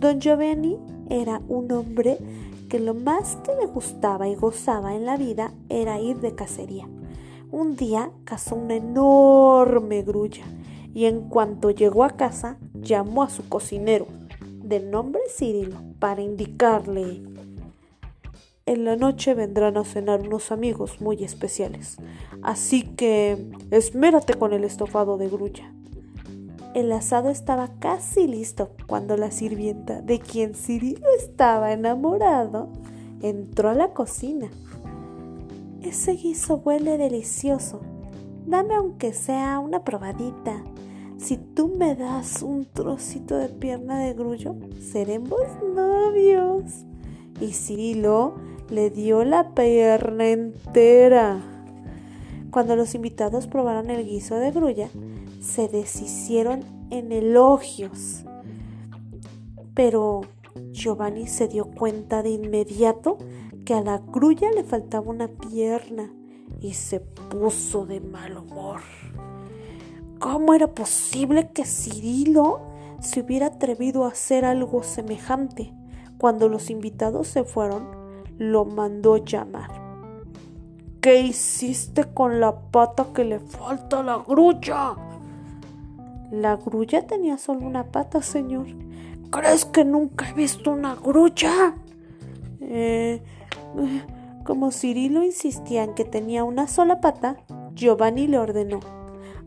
Don 0.00 0.18
Giovanni 0.18 0.78
era 1.10 1.42
un 1.46 1.70
hombre 1.72 2.16
que 2.70 2.80
lo 2.80 2.94
más 2.94 3.36
que 3.44 3.54
le 3.54 3.66
gustaba 3.66 4.28
y 4.28 4.34
gozaba 4.34 4.94
en 4.94 5.04
la 5.04 5.18
vida 5.18 5.52
era 5.68 6.00
ir 6.00 6.20
de 6.20 6.34
cacería. 6.34 6.88
Un 7.50 7.76
día 7.76 8.10
cazó 8.24 8.56
una 8.56 8.76
enorme 8.76 10.00
grulla 10.00 10.44
y 10.94 11.04
en 11.04 11.28
cuanto 11.28 11.70
llegó 11.70 12.04
a 12.04 12.16
casa 12.16 12.56
llamó 12.72 13.24
a 13.24 13.28
su 13.28 13.46
cocinero, 13.50 14.06
de 14.40 14.80
nombre 14.80 15.20
Cirilo, 15.28 15.76
para 15.98 16.22
indicarle 16.22 17.20
en 18.64 18.84
la 18.86 18.96
noche 18.96 19.34
vendrán 19.34 19.76
a 19.76 19.84
cenar 19.84 20.20
unos 20.20 20.50
amigos 20.50 21.02
muy 21.02 21.24
especiales, 21.24 21.98
así 22.40 22.84
que 22.84 23.50
esmérate 23.70 24.32
con 24.32 24.54
el 24.54 24.64
estofado 24.64 25.18
de 25.18 25.28
grulla. 25.28 25.74
El 26.72 26.92
asado 26.92 27.30
estaba 27.30 27.68
casi 27.80 28.28
listo 28.28 28.70
cuando 28.86 29.16
la 29.16 29.32
sirvienta, 29.32 30.02
de 30.02 30.20
quien 30.20 30.54
Cirilo 30.54 31.06
estaba 31.18 31.72
enamorado, 31.72 32.68
entró 33.22 33.70
a 33.70 33.74
la 33.74 33.92
cocina. 33.92 34.48
Ese 35.82 36.12
guiso 36.12 36.62
huele 36.64 36.96
delicioso. 36.96 37.80
Dame 38.46 38.74
aunque 38.74 39.12
sea 39.12 39.58
una 39.58 39.82
probadita. 39.82 40.62
Si 41.18 41.36
tú 41.36 41.68
me 41.76 41.96
das 41.96 42.42
un 42.42 42.64
trocito 42.64 43.36
de 43.36 43.48
pierna 43.48 43.98
de 43.98 44.14
grullo, 44.14 44.54
seremos 44.80 45.40
novios. 45.74 46.84
Y 47.40 47.52
Cirilo 47.52 48.34
le 48.70 48.90
dio 48.90 49.24
la 49.24 49.54
pierna 49.54 50.28
entera. 50.28 51.49
Cuando 52.50 52.74
los 52.74 52.94
invitados 52.94 53.46
probaron 53.46 53.90
el 53.90 54.04
guiso 54.04 54.36
de 54.36 54.50
grulla, 54.50 54.88
se 55.40 55.68
deshicieron 55.68 56.64
en 56.90 57.12
elogios. 57.12 58.24
Pero 59.74 60.22
Giovanni 60.72 61.26
se 61.26 61.48
dio 61.48 61.66
cuenta 61.66 62.22
de 62.22 62.30
inmediato 62.30 63.18
que 63.64 63.74
a 63.74 63.82
la 63.82 63.98
grulla 63.98 64.50
le 64.50 64.64
faltaba 64.64 65.10
una 65.10 65.28
pierna 65.28 66.12
y 66.60 66.74
se 66.74 67.00
puso 67.00 67.86
de 67.86 68.00
mal 68.00 68.36
humor. 68.36 68.80
¿Cómo 70.18 70.52
era 70.52 70.74
posible 70.74 71.50
que 71.52 71.64
Cirilo 71.64 72.60
se 73.00 73.20
hubiera 73.20 73.46
atrevido 73.46 74.04
a 74.04 74.08
hacer 74.08 74.44
algo 74.44 74.82
semejante? 74.82 75.72
Cuando 76.18 76.48
los 76.48 76.68
invitados 76.68 77.28
se 77.28 77.44
fueron, 77.44 77.88
lo 78.38 78.64
mandó 78.64 79.16
llamar. 79.16 79.89
¿Qué 81.00 81.22
hiciste 81.22 82.04
con 82.04 82.40
la 82.40 82.54
pata 82.54 83.06
que 83.14 83.24
le 83.24 83.38
falta 83.38 84.00
a 84.00 84.02
la 84.02 84.18
grulla? 84.18 84.96
La 86.30 86.56
grulla 86.56 87.06
tenía 87.06 87.38
solo 87.38 87.60
una 87.66 87.84
pata, 87.84 88.20
señor. 88.20 88.66
¿Crees 89.30 89.64
que 89.64 89.86
nunca 89.86 90.28
he 90.28 90.34
visto 90.34 90.70
una 90.70 90.94
grulla? 90.94 91.74
Eh, 92.60 93.22
eh, 93.78 94.02
como 94.44 94.72
Cirilo 94.72 95.22
insistía 95.22 95.84
en 95.84 95.94
que 95.94 96.04
tenía 96.04 96.44
una 96.44 96.68
sola 96.68 97.00
pata, 97.00 97.38
Giovanni 97.74 98.26
le 98.26 98.38
ordenó, 98.38 98.80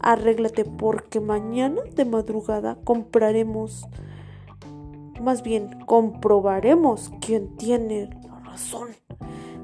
arréglate 0.00 0.64
porque 0.64 1.20
mañana 1.20 1.82
de 1.94 2.06
madrugada 2.06 2.78
compraremos, 2.82 3.86
más 5.20 5.42
bien 5.42 5.80
comprobaremos 5.84 7.12
quién 7.20 7.58
tiene 7.58 8.08
la 8.26 8.40
razón. 8.40 8.88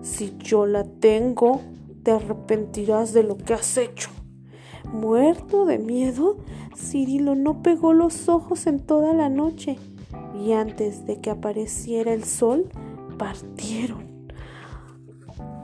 Si 0.03 0.37
yo 0.39 0.67
la 0.67 0.85
tengo, 0.85 1.63
te 2.09 2.15
arrepentirás 2.15 3.13
de 3.13 3.23
lo 3.23 3.37
que 3.37 3.53
has 3.53 3.77
hecho. 3.77 4.09
Muerto 4.91 5.67
de 5.67 5.79
miedo, 5.79 6.39
Cirilo 6.75 7.35
no 7.35 7.63
pegó 7.63 7.93
los 7.93 8.31
ojos 8.31 8.67
en 8.67 8.81
toda 8.81 9.13
la 9.13 9.29
noche 9.29 9.77
y 10.43 10.53
antes 10.53 11.05
de 11.05 11.21
que 11.21 11.29
apareciera 11.29 12.15
el 12.15 12.25
sol, 12.25 12.71
partieron. 13.19 14.31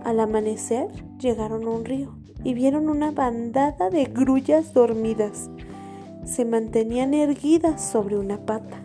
Al 0.04 0.20
amanecer 0.20 0.88
llegaron 1.18 1.64
a 1.64 1.70
un 1.70 1.86
río 1.86 2.14
y 2.44 2.52
vieron 2.52 2.90
una 2.90 3.10
bandada 3.10 3.88
de 3.88 4.04
grullas 4.04 4.74
dormidas. 4.74 5.48
Se 6.26 6.44
mantenían 6.44 7.14
erguidas 7.14 7.82
sobre 7.82 8.18
una 8.18 8.44
pata. 8.44 8.82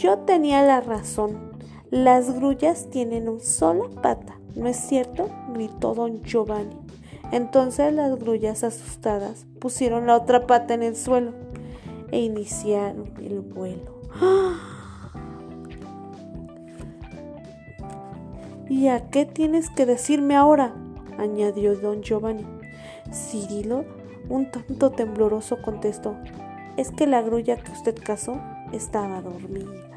Yo 0.00 0.18
tenía 0.26 0.64
la 0.64 0.80
razón. 0.80 1.52
Las 1.92 2.34
grullas 2.34 2.90
tienen 2.90 3.28
una 3.28 3.38
sola 3.38 3.88
pata, 4.02 4.40
¿no 4.56 4.66
es 4.68 4.76
cierto? 4.76 5.30
gritó 5.52 5.94
don 5.94 6.22
Giovanni. 6.22 6.76
Entonces 7.30 7.92
las 7.92 8.18
grullas 8.18 8.64
asustadas 8.64 9.46
pusieron 9.60 10.06
la 10.06 10.16
otra 10.16 10.46
pata 10.46 10.74
en 10.74 10.82
el 10.82 10.96
suelo 10.96 11.32
e 12.10 12.20
iniciaron 12.20 13.12
el 13.18 13.40
vuelo. 13.40 14.00
¿Y 18.68 18.88
a 18.88 19.10
qué 19.10 19.26
tienes 19.26 19.70
que 19.70 19.86
decirme 19.86 20.34
ahora? 20.36 20.74
añadió 21.18 21.76
don 21.76 22.02
Giovanni. 22.02 22.44
Cirilo, 23.12 23.84
un 24.28 24.50
tanto 24.50 24.90
tembloroso, 24.90 25.62
contestó, 25.62 26.16
es 26.76 26.90
que 26.90 27.06
la 27.06 27.22
grulla 27.22 27.56
que 27.56 27.72
usted 27.72 27.94
casó 28.02 28.40
estaba 28.72 29.22
dormida. 29.22 29.95